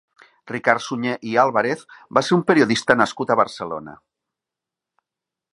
[0.51, 1.83] Ricard Suñé i Álvarez
[2.19, 3.97] va ser un periodista nascut a Barcelona.